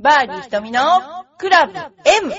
[0.00, 0.80] バーディー瞳の
[1.38, 2.32] クラブ M!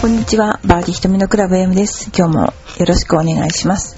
[0.00, 2.10] こんにちは、バーディー瞳のクラブ M です。
[2.12, 2.52] 今日もよ
[2.86, 3.96] ろしくお願いします。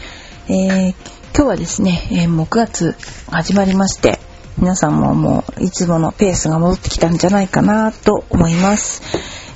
[0.51, 0.95] えー
[1.35, 2.95] 今日はですね、えーもう9月
[3.30, 4.21] 始まりまして、
[4.62, 9.02] 皆さんももういつものペースが戻ってきたんじゃないかなと思います。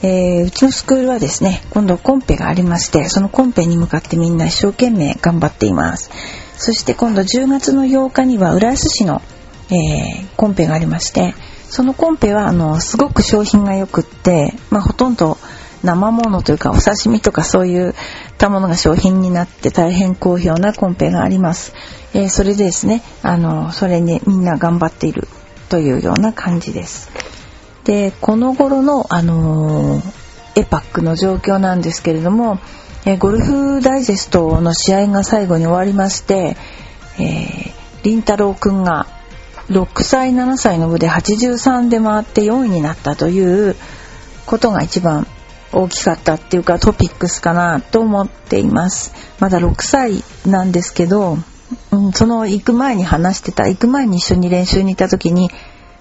[0.03, 6.11] えーうちのスクールはですね、今度コンペがありまして、そのコンペに向かってみんな一生懸命頑張っています。
[6.57, 9.23] そして今度10月の8日には浦安市の、
[9.71, 11.37] えーコンペがありまして、
[11.71, 15.39] そのコンペはあのすごく商品が良くって、まあ、ほとんど
[15.85, 17.95] 生ものというかお刺身とかそういっ
[18.39, 21.75] たものが商品になって大変好評なコンペがあります。
[22.17, 25.29] えーそれでですね、あのそれにみんな頑張っている
[25.69, 27.11] というような感じです。
[27.85, 30.27] でこの頃の、あのー
[30.59, 32.59] エパックの状況なんですけれども、
[33.05, 36.57] えーゴルフダイジェストの試合が最後に終わりまして、
[37.19, 37.73] えー、
[38.03, 39.07] 凛太郎くんが
[39.69, 43.77] 6歳7歳の部で83で回って4位になったという
[44.47, 45.27] ことが一番
[45.71, 51.37] 大きかったっていうかトピックスかなと思っていますまだ6歳なんですけど、
[51.91, 55.51] うん、その行く前に話してた行く前に一緒に練習に行った時に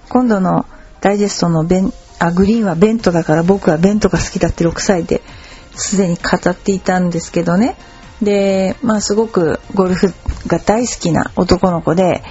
[0.09, 0.66] 今度の
[1.02, 5.21] ダイジェストのベンあグリーンはベントだから僕はベントが好きだって6歳で
[5.75, 7.75] すでに語っていたんですけどね。
[8.21, 10.13] でまあすごくゴルフ
[10.47, 12.23] が大好きな男の子で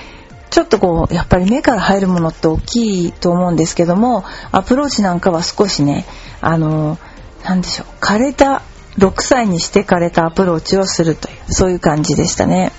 [0.50, 6.06] ちょっとこうやっぱり目から入るものって大きいと思うんですけどもアプローチなんかは少しね
[6.40, 6.96] あの
[7.44, 8.62] なんでしょう枯れた
[8.96, 12.72] 6歳にして枯れたアプローチをするというそういう感じでしたね。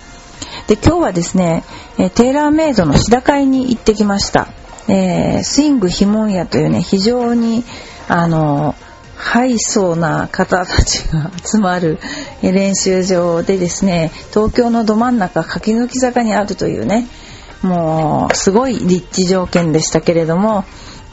[0.67, 1.63] で今日はですね
[1.99, 4.47] えテーラーメイドの日高屋に行ってきました、
[4.87, 7.63] えースイングヒモンヤというね非常に
[8.07, 8.75] あの
[9.15, 11.99] ハイソーな方たちが集まる
[12.41, 17.07] 練習場でですね東京のど真ん中柿の木坂にあるというね
[17.61, 20.65] もうすごい立地条件でしたけれども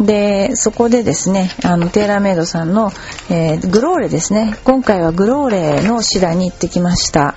[0.07, 2.91] でそこでですねあのテーラーメイドさんの、
[3.31, 4.57] えーグローレですね。
[4.65, 7.35] 今回はグローレのシダに行ってきました。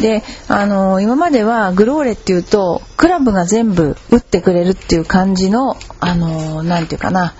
[0.00, 7.34] であの今まではグローレっていうとクラブが全部打ってくれるっていう感じのあのなていうかな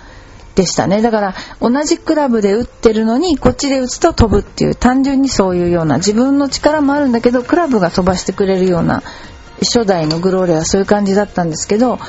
[0.55, 1.01] でしたね。
[1.01, 9.01] だから同じクラブで打ってるのにこっちで打つと飛ぶっていう単純にそういうような自分の力もあるんだけどクラブが飛ばしてくれるような
[9.61, 11.99] 初代のグローレはそういう感じだったんですけど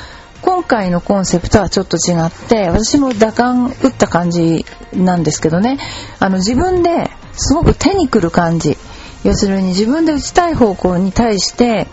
[0.42, 5.78] 今回のコンセプトはちょっと違って私も打感打った感じなんですけどね。
[6.19, 8.76] あの自分ですごく手にくる感じ。
[9.25, 11.86] 要するに自分で打ちたい方向に対して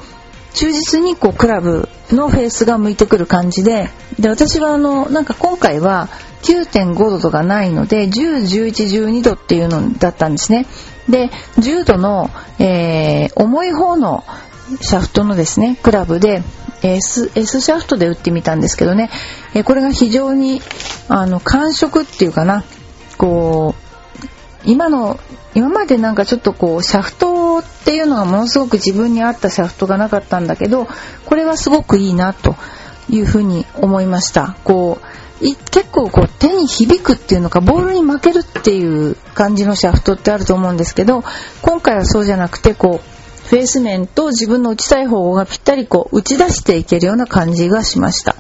[0.56, 3.90] 忠実にこうクラブのフェースが向いてくる感じで。
[4.20, 6.10] で私はあのなんか今回は
[6.42, 10.66] 9.5度とかないので101112度っていうのだったんですね。
[11.08, 14.24] で10度の、えー重い方の
[14.82, 16.44] シャフトのですねクラブで
[16.84, 19.10] S, S シャフトで打ってみたんですけどね、
[19.54, 20.62] えーこれが非常に
[21.08, 22.64] あの感触っていうかな
[23.18, 23.90] こう
[24.66, 25.20] 今の
[25.56, 30.88] 今までなんかちょっとこうシャフトっていうのがものすごく自分に合ったシャフトがなかったんだけど
[31.26, 32.56] これはすごくいいなと
[33.10, 34.56] いうふうに思いました。
[34.64, 41.24] こうい結構こう手に響くっていうのかボールに負けるっていう感じのシャフトってあると思うんですけど
[41.62, 43.19] 今回はそうじゃなくてこう
[43.50, 48.36] フェース面と自分の打ちたい方向がぴったりこう打ち出していけるような感じがしました。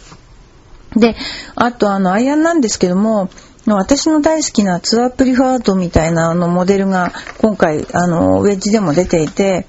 [0.96, 1.16] で、
[1.56, 3.30] あとあのアイアンなんですけども、
[3.66, 9.66] 私の大好きなツアープリファードみたいなあのモデルが今回あのウェッジでも出ていて、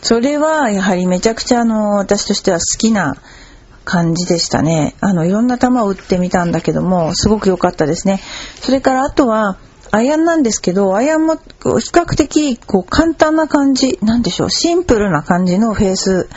[0.00, 3.16] それはやはりめちゃくちゃあの私としては好きな
[3.84, 4.94] 感じでしたね。
[5.00, 8.20] あのいろんな球を打ってみたんだけども、すごく良かったですね。
[8.62, 9.58] それからあとは
[9.90, 16.28] アイアンなんですけど、アイアンも比較的こう簡単な感じ、なんでしょう、シンプルな感じのフェース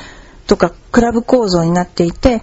[0.48, 2.42] とかクラブ構造になっていて、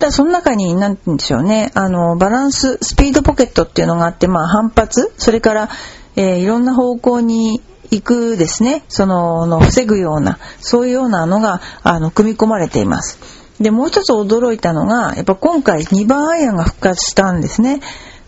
[0.00, 5.68] だその中に何て言うんでしょうねあのバランススピードポケットっていうのがあって、まあ、反発それから、
[6.16, 7.60] えーいろんな方向に
[7.90, 13.18] 行くですねそのの防ぐようなそういうようなのがあの組み込まれています。
[13.60, 17.80] でもう一つ驚いたのがやっぱ今回2番アイアンが復活したんですね。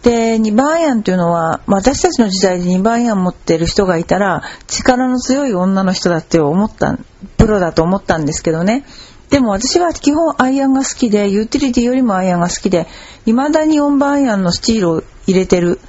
[0.02, 6.99] で2番アイアンというのは、私たちの時代で2番アイアン持ってる人がいたら力の強い女の人だって思った
[7.37, 8.84] プロだと思ったんですけどね。
[9.31, 12.87] でも私は基本アイアンが好きでユーティリティよりもアイアンが好きで
[13.25, 15.81] 未だに4番アイアンのスチールを入れてる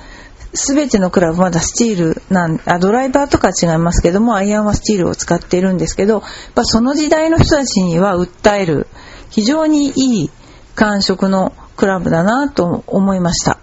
[0.54, 6.24] 全てのクラブまだスチールなんあドライバーとか違いますけどもアイアンはスチールを使っているんですけど、
[6.63, 8.88] その時代の人たちには訴える
[9.30, 10.31] 非常にいい
[10.75, 13.59] 感触のクラブだなと思いました。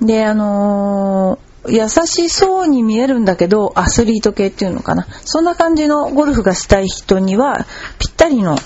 [0.00, 5.06] で、あのー優しそうに見えるんだけど、アスリート系っていうのかな。
[5.26, 7.66] そんな感じのゴルフがしたい人には、
[7.98, 8.56] ぴったりの、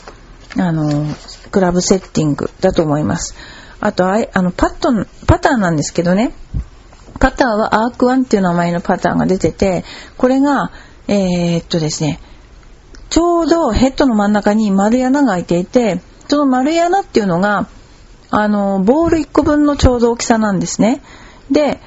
[0.56, 3.34] あのークラブセッティングだと思います。
[3.80, 6.32] あと、あの、パットン、パターなんですけどね。
[7.20, 9.84] パターはアークワンっていう名前のパターンが出てて、
[10.16, 10.70] これが、
[11.08, 12.20] えーっとですね、
[13.10, 17.68] ちょうどヘッドの真ん中に丸い穴が開いていて、その丸い穴っていうのが、
[18.30, 21.02] あの、ボール1個分のちょうど大きさなんですね。
[21.50, 21.80] で、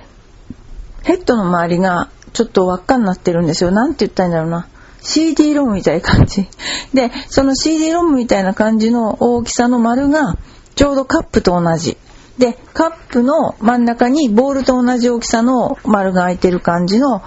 [1.04, 3.72] ヘッドの周りがちょっと輪っかになってるんですよ。
[3.72, 4.68] なんて言ったんだろうな。
[5.02, 6.48] CD ロムみたいな感じ。
[6.94, 10.38] で、その CD ロムみたいな感じの大きさの丸が
[10.76, 11.98] ちょうどカップと同じ。
[12.38, 17.22] で、カップの真ん中にボールと同じ大きさの丸が開いてる感じの、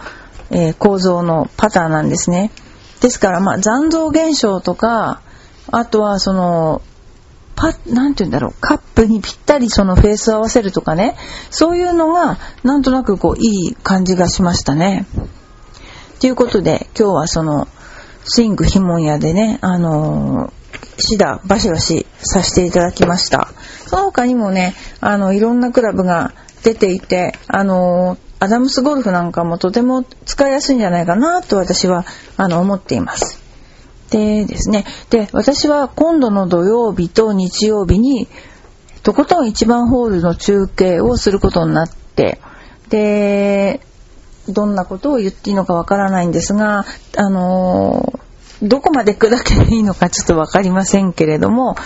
[0.50, 2.50] えー構造のパターンなんですね。
[3.00, 5.20] ですから、まあ、残像現象とか、
[5.72, 6.82] あとはその、
[7.60, 11.14] パなんて言うんだろう、カップにぴったりそのフェースを合わせるとかね、
[11.50, 15.04] そういうのが、なんとなくこう、いい感じがしましたね。
[16.20, 17.68] ということで、今日はその、
[18.24, 20.52] スイングひもん屋でね、あのー
[21.02, 23.48] シダバシバシさせていただきました。
[23.86, 26.32] その他にもね、あの、いろんなクラブが
[26.62, 32.06] 出ていて、あのーアダムスゴルフなんかもとても使いやすいんじゃないかなと私は、
[32.38, 33.49] あの、思っています。
[34.10, 38.28] でですね、で、私は今度の土曜日と日曜日に、
[39.02, 42.40] とことん1番ホールの中継をすることになって、
[42.88, 43.80] で、
[44.48, 46.84] どんなことを言っていいのかわからないんですが、
[47.16, 48.20] あの
[48.62, 51.76] どこまで砕けばいいのかちょっとわかりませんけれども、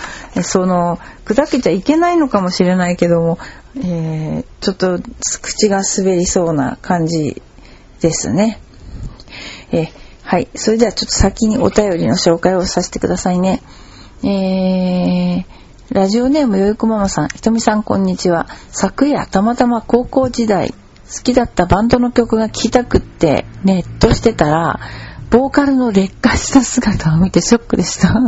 [0.43, 3.39] その、砕けちゃいけないのかもしれないけども、
[3.77, 4.99] えーちょっと
[5.43, 7.39] 口が滑りそうな感じ
[8.01, 8.59] ですね。
[9.71, 9.89] え
[10.25, 10.47] はい。
[10.55, 13.61] それではちょっと先にお便りの紹介をさせてくださいね。
[14.23, 15.45] えー、
[15.91, 18.47] ラジオネームよいこママさん、ひとみさんこんにちは。
[18.71, 24.79] 昨夜たまたま高校時代、好きだったバンドの曲が聴きたくってネットしてたら、
[25.29, 28.19] ボーカルの劣化した姿を見てショックでした。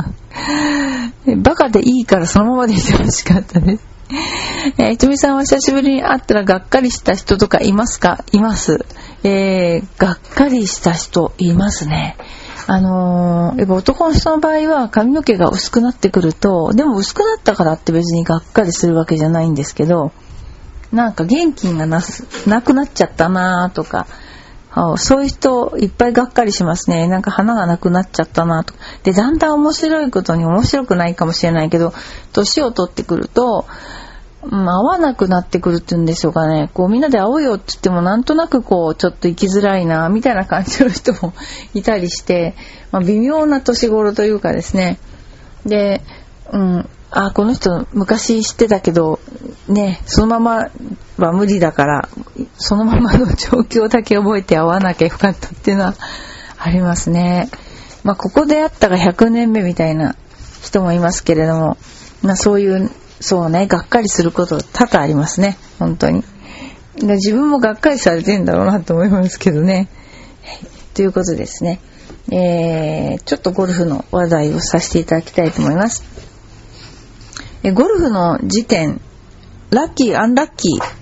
[1.41, 3.96] バカでいいからそのままでいてほしかったです。
[4.77, 8.23] えー、ひとみさんは久しぶりに会ったらがっかりした人とかいますか？
[8.31, 8.85] います。
[9.23, 12.17] えー、がっかりした人いますね。
[12.67, 20.11] あのーやっぱ男の人の場合は髪の毛が薄くなってくると、でも薄くなったからって別にがっかりするわけじゃないんですけど、
[20.91, 24.07] なんか元気がなすなくなっちゃったなとか、
[24.97, 27.07] そういう人いっぱいがっかりしますね。
[27.07, 28.75] なんか花がなくなっちゃったなと。
[29.03, 31.93] で、だんだん面白いことに面白くないかもしれないけど、
[32.31, 33.65] 年を取ってくると、
[34.43, 36.69] うん、合わなくなってくるっていうんでしょうかね。
[36.73, 41.33] こうみんなで会おうよって言ってもなんとなくこうちょっと生きづらいな、みたいな感じの人も
[41.73, 42.55] いたりして、
[42.91, 44.99] まあ、微妙な年頃というかですね。
[45.65, 46.03] で、
[46.51, 49.19] うん、あ、この人昔知ってたけど、
[49.67, 50.69] ね、そのまま
[51.17, 52.09] は無理だから、
[52.57, 55.93] そのままの状況だけ覚えて会わなきゃよかったっていうのは
[56.57, 57.49] ありますね。
[58.03, 60.15] まあ、ここで会ったが100年目みたいな
[60.63, 61.77] 人もいますけれども、
[62.23, 62.89] まあ、そういう、
[63.19, 66.23] そうね、がっかりすること多々ありますね、本当に。
[66.99, 69.87] 自分もがっかりされてんだろうなと思いますけどね。
[70.93, 71.79] ということですね。
[72.31, 76.03] えー、ちょっとゴルフの話題をさせていただきたいと思います。
[77.63, 78.99] えゴルフの時点、
[79.69, 80.96] ラッキー、アンラッキー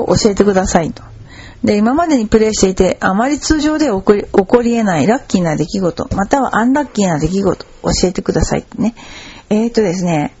[0.00, 1.02] を教えてくださいと。
[1.62, 8.94] で、今までにプレイしていて、あまり通常で起こり起こり得ないラッキーな出来事、またはアンラッキーな出来事、教えてくださいってね。
[9.48, 10.34] えーとですね、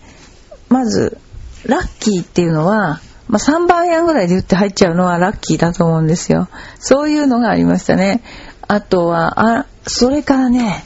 [0.68, 1.18] まず、
[1.66, 6.48] ラッキーっていうのは、まあ、3番アイアンぐらいで打って入っちゃうのはラッキーだと思うんですよ。
[6.78, 8.22] そういうのがありましたね。
[8.68, 10.84] あとは、あ、それからね、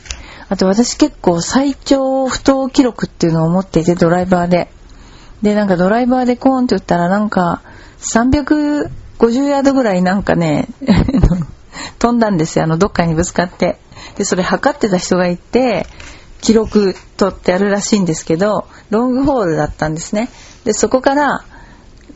[0.48, 4.70] あと私結構最長不当記録っていうのを持っていて、ドライバーで。
[5.42, 7.62] で、なんかドライバーでコーンって打ったらなんか、
[8.00, 10.68] 350ヤードぐらいなんかね、
[11.98, 12.64] 飛んだんですよ。
[12.64, 13.78] あの、どっかにぶつかって。
[14.16, 15.86] で、それ測ってた人がいて、
[16.40, 20.28] 記録取ってあるらしいんですけど、ロングホールだったんですね。
[20.64, 21.44] で、そこから、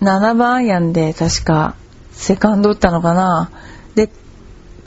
[0.00, 1.74] 7番アイアンで確か、
[2.12, 3.50] セカンド打ったのかな。
[3.94, 4.10] で、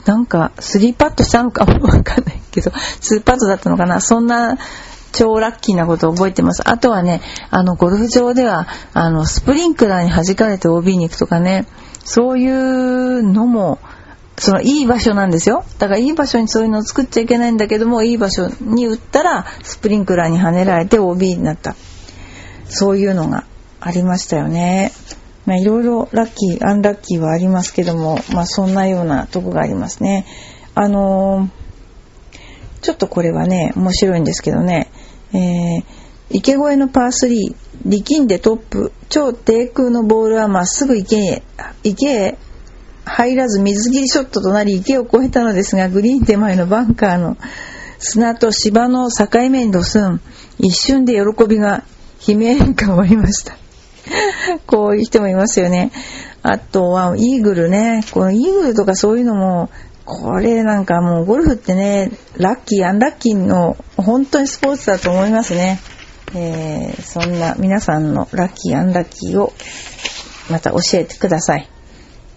[0.04, 4.00] なんか、3パットしたのかもわかんないけど、2パットだったのかな。
[4.00, 4.56] そんな、
[5.16, 6.62] 超ラッキーなことを覚えてます。
[6.68, 11.66] あとはね、あの、ゴルフ場では、あの、スプリンクラーに弾かれて OB に行くとかね、
[12.04, 13.78] そういうのも、
[14.38, 15.64] そのいい場所なんですよ。
[15.78, 21.74] だからいい場所にそういうのを作っちゃいけないんだけども、いい場所に打ったら、スプリンクラーに跳ねられて OB になった。
[22.68, 23.44] そういうのが
[23.80, 24.92] ありましたよね。
[25.46, 30.26] まあいろいろラッキー、アンラッキーはありますけども、まあそんなようなとこがありますね。
[30.74, 31.66] あのー
[32.86, 34.92] ちょっとこれはね、面白いんですけどね、
[35.32, 35.84] えー
[36.28, 37.54] 池越えのパー3
[37.84, 41.42] 力んでトップ超低空のボールはまっすぐ池へ
[41.84, 42.38] 池へ
[43.04, 47.36] 入らず水切りショットとなり池を越えたのですがグリーン手前のバンカーの
[47.98, 50.20] 砂と芝の境目にドスン。
[50.58, 51.82] 一瞬で喜びが
[52.26, 53.56] 悲鳴が終わりました。
[54.66, 55.92] こういう人もいますよね。
[56.42, 58.04] あとはイーグルね。
[58.12, 59.70] このイーグルとかそういうのも
[60.06, 65.78] これなんかもうゴルフってねラッキーアンラッキーの本当にスポーツだと思いますね
[66.34, 69.52] えー、そんな皆さんのラッキーアンラッキーを
[70.50, 71.68] また教えてください。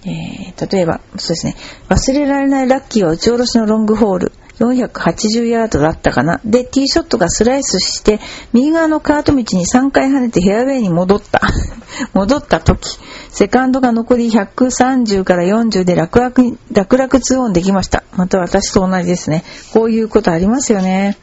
[0.06, 1.56] えー、例えば、そうですね、
[1.90, 4.32] 忘れられないラッキーは打ち下ろしのロングホール。
[4.60, 6.42] 480ヤードだったかな。
[6.44, 8.20] で、ティーショットがスライスして、
[8.52, 11.42] 右側のカート道に3回跳ねてフェアウェイに戻った。
[12.14, 13.00] 戻った時、
[13.30, 18.04] セカンドが残り130から40で楽々、楽々2オンできました。
[18.16, 19.44] また私と同じですね。
[19.74, 21.18] こういうことありますよね。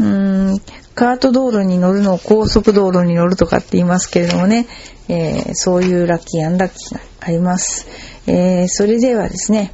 [0.00, 0.60] うーん、
[0.94, 4.66] カート道路に乗るのを高速道路に乗るとかって言いますけれどもね、
[5.08, 7.86] えー、そういうラッキーアンラッキーがあります。
[8.26, 9.72] えー、それではですね、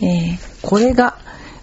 [0.00, 1.16] えー、これが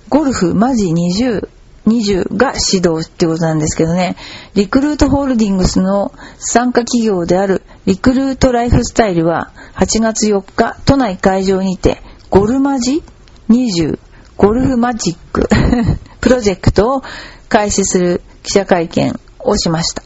[0.09, 1.47] ゴルフマジ20、
[1.87, 4.15] 20が指導ってことなんですけどね、
[4.55, 13.03] リクルートホールディングスの参加企業であるリクルートライフスタイルは8月4日都内会場にてゴルマジ
[13.49, 13.99] ？20
[14.37, 15.49] ゴルフマジック。
[16.21, 17.03] プロジェクトを
[17.49, 20.03] 開始する記者会見をしました。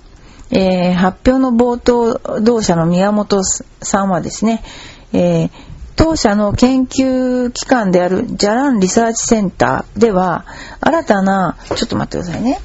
[0.52, 3.44] えー、発表の冒頭同社の宮本
[3.82, 4.64] さんはですね、
[5.12, 5.52] えー、
[5.96, 10.46] 当社の研究機関であるジャランリサーチセンターでは
[10.80, 12.60] 新たなちょっと待ってくださいね。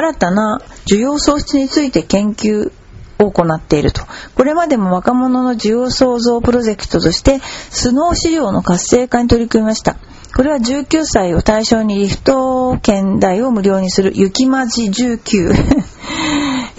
[0.00, 2.72] 新たな需要創出について研究
[3.18, 4.02] を行っていると。
[4.34, 9.96] これまでも若者の需要創造プロジェクトとして、スノー市場の活性化に取り組みました。
[10.34, 15.52] これは19歳を対象にリフト券代を無料にする雪まじ19、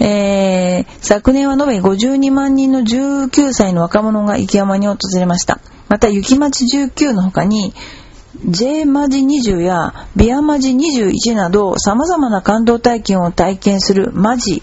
[0.00, 5.60] えー、昨年は延べ52万人の19歳の若者が雪山に訪れました。
[5.88, 7.72] また雪まじ19の他に
[8.44, 14.62] J マジ20やビアマジ21など様々な感動体験を体験するマジ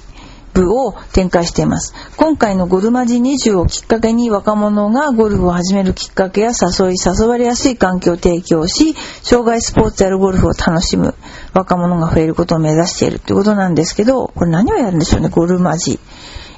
[0.53, 1.93] 部を展開しています。
[2.17, 11.15] 今回のゴルマジ20をきっかけに若者がゴルフを始めるきっかけや誘い、誘われやすい環境を提供し、障害スポーツやるゴルフを楽しむ
[11.53, 15.99] 若者が増えることを目指しているということなんですけど、これ何をやるんでしょうね、ゴルマジ。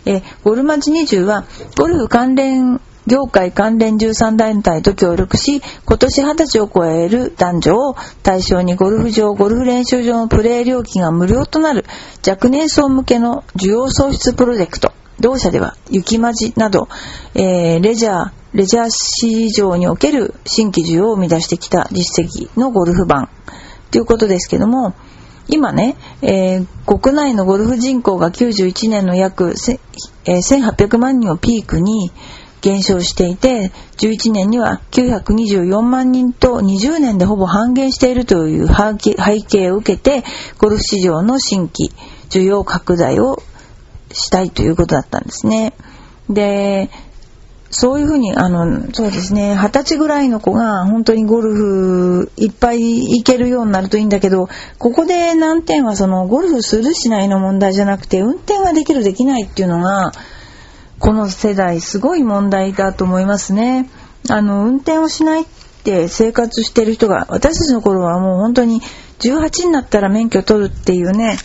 [0.06, 1.46] えゴルマジ20は
[1.78, 11.84] ゴルフ関連業界関連13団体と協力し、今年20歳を超える男女を対象にゴルフ場、ゴルフ練習場のプレー料金が無料となる
[12.26, 14.94] 若年層向けの需要創出プロジェクト。
[15.20, 16.88] 同社では雪まじなど、
[17.36, 23.28] えー、レジャー、レジャー市場における新規需要を生み出してきた実績のゴルフ版
[23.92, 24.96] ということですけども、
[25.50, 29.54] 今ね、えー、国内のゴルフ人口が91年の約、
[30.26, 32.12] えー、1800万人をピークに、
[32.62, 40.24] 減少していて、11年には924万人と20年でほぼ半減しているという背景を受けて、
[40.58, 41.92] ゴルフ市場の新規
[42.30, 43.42] 需要拡大を
[44.12, 45.74] したいということだったんですね。
[46.30, 46.90] で、
[47.72, 60.12] そういうふうに、あの、そうですね、二十歳ぐらいの子が本当にゴルフいっぱい行けるようになるといいんだけど、ここで難点はそのゴルフするしないの問題じゃなくて、運転ができるできないっていうのが、
[61.02, 63.90] この世代すごい問題だと思いますね。
[64.30, 65.46] あの、運転をしないっ
[65.84, 68.82] て生活してる人が、私たちの頃はもう本当に
[69.20, 71.38] 18になったら免許取るっていうね、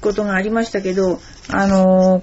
[0.00, 2.22] ことがありましたけど、あの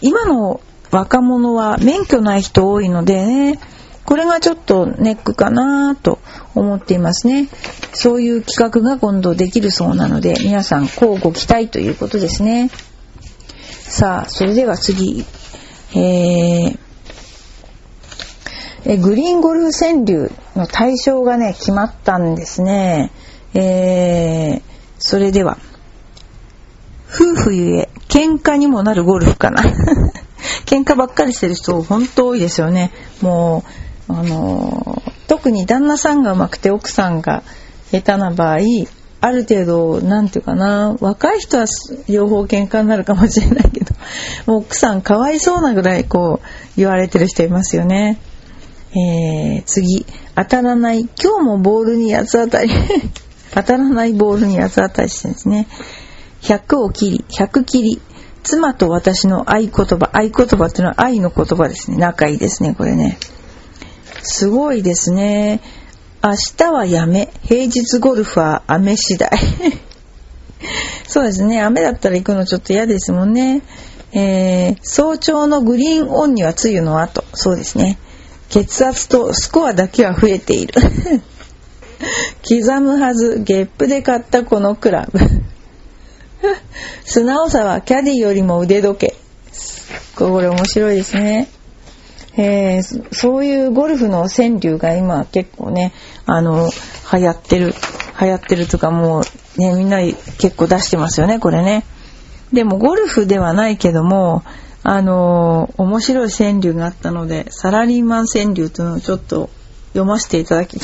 [0.00, 3.58] 今の若者は免許ない人多いのでね、
[4.04, 6.20] これがちょっとネックかなと
[6.54, 7.48] 思っていますね。
[7.92, 12.70] そういう企画が今度できるそうなので、皆さん交互期待ということですね。
[13.88, 15.24] さあ、それでは次
[15.96, 23.10] えー、グリーンゴルフ川柳の対象がね、決まったんですね。
[23.54, 24.62] えー、
[24.98, 25.56] それでは、
[27.08, 29.62] 夫婦ゆえ、喧嘩にもなるゴルフかな。
[30.66, 32.92] 喧嘩ばっかりしてる人、本当多いですよね。
[33.22, 33.64] も
[34.08, 37.42] う、あのー、特に旦那さんがうまくて奥さんが
[37.90, 38.58] 下手な場合、
[39.20, 41.66] ある程度、なんていうかな、若い人は
[42.08, 43.85] 両方喧嘩になるかもしれないけど、
[44.46, 46.46] もう奥さんかわいそうなぐらいこう
[46.76, 48.18] 言われてる人いますよね。
[48.92, 52.70] えー、次、当たらない、今日もボールに八つ当たり、
[53.52, 55.66] 当たらないボールに八つ当たりしてるんですね。
[56.42, 58.00] 100を切り、100切り、
[58.42, 61.98] 妻と私の合言葉、合言葉っていうのは愛の言葉ですね。
[61.98, 63.18] 仲いいですね、これね。
[64.22, 65.60] すごいですね。
[66.22, 69.30] 明日はやめ、平日ゴルフは雨次第。
[71.06, 71.60] そうですね。
[71.60, 73.62] 雨だったら行くのちょっと嫌ですもんね。
[74.18, 77.22] えー、早朝のグリーンオンには梅雨の後。
[77.34, 77.98] そうですね。
[78.48, 80.72] 血圧とスコアだけは増えている。
[82.48, 85.18] 刻むはず、ゲップで買ったこのクラブ。
[87.04, 89.16] 素直さはキャディよりも腕時計。
[90.16, 91.48] これ面白いですね。
[92.38, 95.92] えー、そういうゴルフの川柳が今結構ね、
[96.24, 96.70] あの、
[97.12, 97.74] 流行ってる、
[98.18, 99.98] 流行ってるとかもうね、みんな
[100.38, 101.84] 結構出してますよね、これね。
[102.52, 104.42] でもゴルフではないけども、
[104.82, 109.50] あのー、面白い川柳があったので、サラリーマン川柳というのをちょっと
[109.88, 110.78] 読ませていただき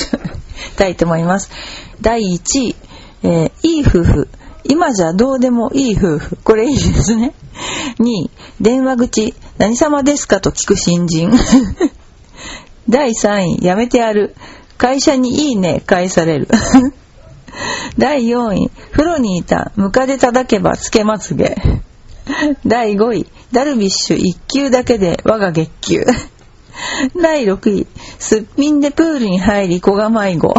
[0.76, 1.50] たいと思います。
[2.02, 2.76] 第1位、
[3.22, 4.28] えー、いい夫婦。
[4.64, 6.38] 今じゃどうでもいい夫婦。
[6.42, 7.32] これいいですね。
[8.00, 9.34] 2位、電話口。
[9.58, 11.30] 何様ですかと聞く新人。
[12.88, 14.34] 第3位、やめてやる。
[14.78, 16.48] 会社にいいね、返される。
[17.98, 21.56] 第4位、風呂にいた、ムカデ叩けばつけまつげ。
[22.66, 26.04] 第5位、ダルビッシュ1球だけで我が月給。
[27.20, 27.86] 第6位、
[28.18, 30.54] すっぴんでプールに入り小が迷子。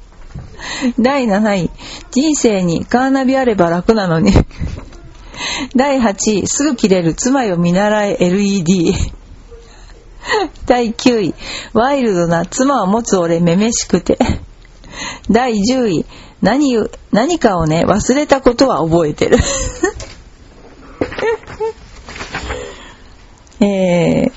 [1.00, 1.70] 第7位、
[2.10, 4.32] 人生にカーナビあれば楽なのに。
[5.74, 8.94] 第8位、すぐ切れる妻よ見習え LED。
[10.66, 11.34] 第9位、
[11.72, 14.18] ワイルドな妻を持つ俺めめしくて。
[15.30, 16.06] 第10位、
[16.42, 16.76] 何、
[17.12, 19.38] 何かをね、忘れたことは覚えてる。
[23.60, 24.32] えー、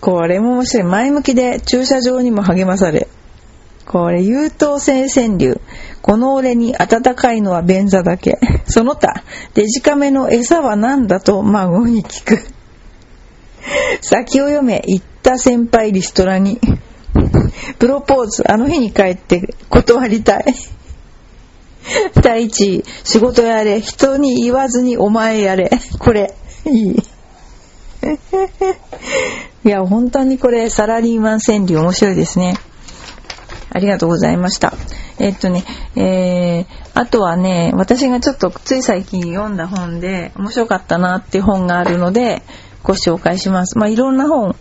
[0.00, 0.84] これも面白い。
[0.84, 3.06] 前向きで駐車場にも励まされ。
[3.86, 5.60] これ、優等生川柳。
[6.00, 8.38] この俺に暖かいのは便座だけ。
[8.66, 12.40] その他、デジカメの餌は何だと孫に聞く。
[14.00, 16.60] 先を読め、行った先輩リストラに。
[17.78, 20.54] プロポーズ、あの日に帰って断りたい。
[22.22, 25.70] 第一位、仕事やれ、人に言わずにお前やれ。
[25.98, 26.34] これ、
[26.66, 26.96] いい。
[29.64, 32.54] いや、本当にこれ、サラリーマン川柳面白いですね。
[33.72, 34.74] ありがとうございました。
[35.18, 35.64] えっとね、
[35.96, 42.42] えー、あとはね、私がちょっとつい最近読んだ本で面白かったなって本があるので、
[42.82, 43.78] ご紹介します。
[43.78, 44.56] まあ、いろんな本、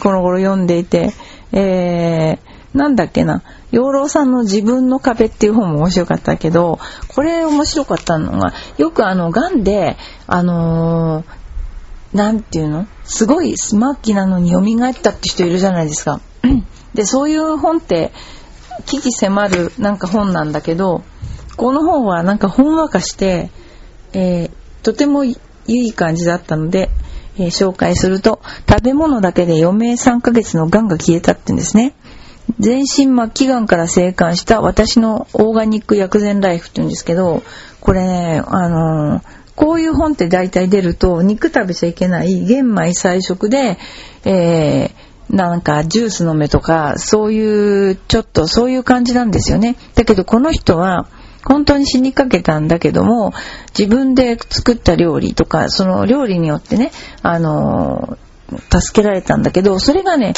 [0.00, 1.12] この頃読んでいて、
[1.52, 12.86] えー、なんだっけな、養老さんの自分の壁っていう本も面白かったけど、これ面白かったのが、よくあの、癌で、あのー、なんていうの？
[13.04, 16.20] すごい末期なのに蘇ったって人いるじゃないですか。
[16.94, 18.12] で、そういう本って、
[18.86, 21.02] 危機迫るなんか本なんだけど、
[21.56, 23.50] この本はなんかほんわかして、
[24.12, 24.50] えー、
[24.82, 26.90] とてもいい感じだったので、
[27.38, 31.94] えー、紹介すると、食べ物だけで余命3ヶ月の癌が消えたって言うんですね。
[32.58, 37.42] 全身末期癌から生還した私のオーガニック薬膳ライフって言うんですけど、
[37.80, 39.22] これね、あのー、
[39.54, 43.78] こういう本って大体出ると、肉食べちゃいけない玄米菜食で、
[44.24, 49.76] えー、なんかジュース飲めとか、そういう、ちょっとそういう感じなんですよね。
[49.94, 51.06] だけどこの人は、
[51.44, 53.32] 本当に死にかけたんだけども、
[53.76, 58.16] 自分で作った料理とか、その料理によってね、あの、
[58.70, 60.34] 助けられたんだけど、それがね、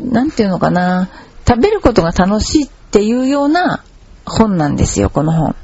[0.00, 1.10] なんていうのかな、
[1.46, 3.84] 食べることが楽しいっていうような
[4.24, 5.56] 本なんですよ、この本。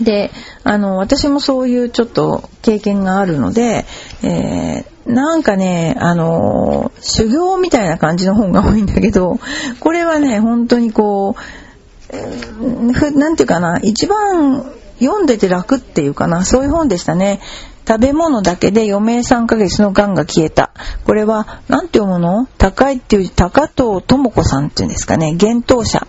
[0.00, 0.30] で、
[0.62, 3.84] あの、私もそういうちょっと経験があるので、
[4.22, 9.38] えー、なんかね、あの、修行みたいな感じの本が多いんだけど、
[9.80, 11.67] これはね、本当にこう、
[12.10, 14.64] なんていうかな、一番
[14.98, 17.40] 読んでて楽っていうかな、そういう本でしたね。
[17.86, 20.72] 食べ物だけで余命3ヶ月の癌が消えた。
[21.04, 22.46] これは、なんて読むの？
[22.58, 26.06] 高いっていう、高藤智子さんっていうんですかね、幻冬者。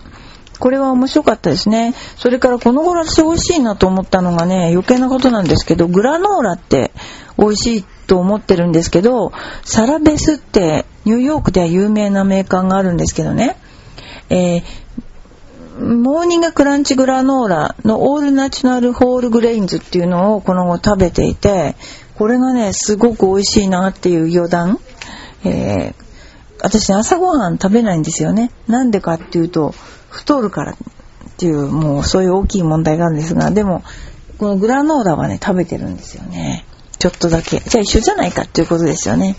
[0.58, 1.94] これは面白かったですね。
[2.18, 6.92] それからこの頃私美味しいなと思ったのがね、余計なことなんですけど、グラノーラって
[7.38, 9.32] 美味しいと思ってるんですけど、
[9.64, 13.56] サラベスってニューヨークでは有名なメーカーがあるんですけどね、
[14.28, 14.62] えー、
[15.80, 21.74] モーニングクランチグラノーラのオールナチュラルホールグレインズっていうのをこの後食べていて、
[22.16, 24.78] これがね、すごく美味しいなっていう余談。
[25.42, 25.94] えー、
[26.62, 28.50] 私朝ごはん食べないんですよね。
[28.66, 29.74] なんでかっていうと、
[30.10, 30.76] 太るからっ
[31.38, 33.82] ていう、もうそういう大きい問題があるんですが、でも、
[34.36, 36.66] このグラノーラはね、食べてるんですよね。
[36.98, 37.60] ちょっとだけ。
[37.60, 39.36] じゃあ一緒じゃないかっていうことですよね。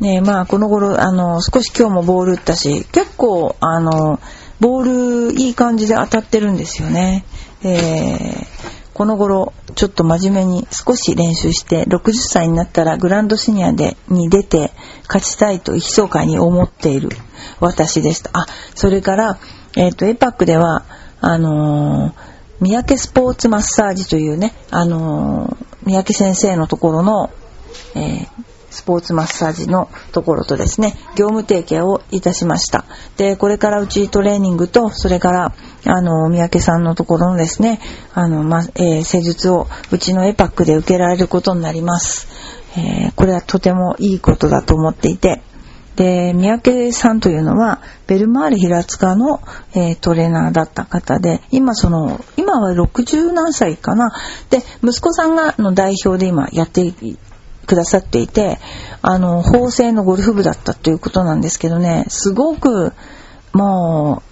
[0.00, 4.20] ねまあこの頃、あの、少し今日もボール打ったし、結構、あの、
[4.60, 7.24] ボールいい感じで当たってるんですよね。
[7.62, 8.46] えー、
[8.92, 14.72] この頃ちょっと真面目に少し練習して60歳になったらグランドシニアでに出て
[15.08, 17.08] 勝ちたいと密かに思っている
[17.60, 18.30] 私でした。
[18.32, 19.38] あ、それから、
[19.76, 20.84] え、ー、と、エパックでは、
[21.20, 22.12] あのー、
[22.60, 27.30] 三宅スポーツマッサージというね、あのー、三宅先生のところの、
[27.94, 28.28] えー、
[28.74, 32.84] スポーツマッサージのところとですね、業務提携をいたしました。
[33.16, 35.52] で、これからうちトレーニングと、それから、
[35.86, 37.80] あの、三宅さんのところのですね、
[38.12, 42.28] あの、ま、えー、施術をうちのエパックで受けられることになります。
[42.76, 45.42] えー、これはとてもいいことだと思っていて、
[45.96, 49.40] で、三宅さんというのは、ベルマーレ平塚の、
[49.74, 54.12] えー、トレーナーだった方で、今その、今は60何歳かな。
[54.50, 56.92] で、息子さんがの代表で今やって
[57.64, 58.58] くださっていて、
[59.02, 62.92] あの、法政のゴルフ部だったということなんですけどね、すごく、
[63.52, 64.22] も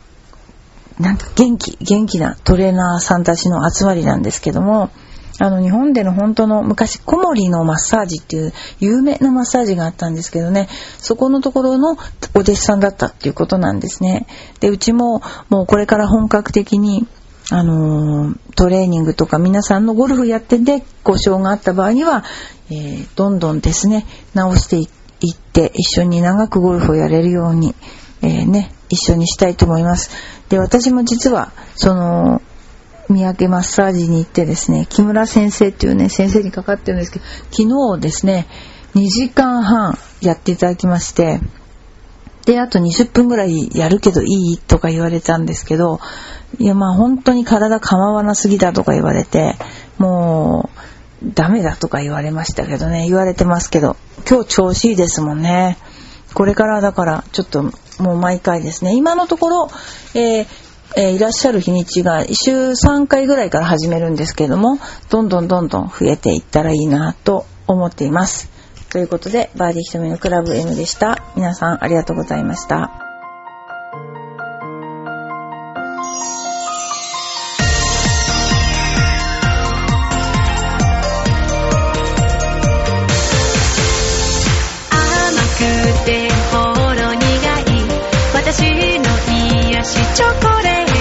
[0.99, 4.91] う、なんか元気、元気なトレーナーさんたちの集まりなんですけども、
[5.39, 10.69] あの日本での本当の昔小森のマッサージっていう有名なマッサージがあったんですけどね
[10.99, 11.97] そこのところの
[12.35, 14.27] お弟子さんだったっていうことなんですね。
[14.61, 17.07] でうちももうこれから本格的に
[17.53, 22.25] あのトレーニングとか皆さんのゴルフやってて故障があった場合には、
[22.71, 27.75] えー、どんどんですね直していって一緒に長くゴルフをやれるように、
[28.23, 30.11] えー、ね一緒にしたいと思います。
[30.49, 32.41] で私も実はその
[33.11, 38.47] 三宅マッサージに行ってですね、木村先生っていうね、先生にかかってるんですけど、昨日ですね、
[38.95, 41.41] 2時間半やっていただきまして、
[42.45, 46.01] で、あと20分ぐらいやるけどいいとか言われたんですけど、
[46.59, 49.57] いや、まあ本当に体構わなすぎだとか言われて、
[49.99, 50.71] も
[51.23, 53.97] う、ダメだとか言われましたけどね、言われてますけど、
[54.29, 55.79] 今日調子いいですもんね。
[56.35, 57.63] これからだからちょっと
[57.99, 59.69] もう毎回ですね今のところ、
[60.15, 60.47] えー、
[60.97, 64.79] えー、いらっしゃる日にちが週3回ぐらいから始めるんですけども、
[65.11, 68.51] どんどんどんどん増えていったらいいなと思っています。
[68.93, 71.25] ということで、バーディーひとみのクラブ M でした。
[71.35, 72.77] 皆さんありがとうございました。
[72.77, 72.91] 甘
[85.57, 86.59] くてほ
[86.93, 87.73] ろ苦い
[88.35, 88.61] 私
[88.99, 89.05] の
[89.73, 90.92] 癒しチョコレート